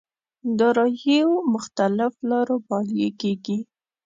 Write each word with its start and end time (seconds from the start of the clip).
داراییو 0.59 1.29
مختلف 1.53 2.13
لارو 2.29 2.55
ماليې 2.69 3.09
کېږي. 3.21 3.57